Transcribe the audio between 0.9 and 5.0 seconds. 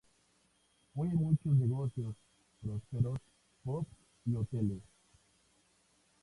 Hoy hay muchos negocios prósperos, pubs y hoteles.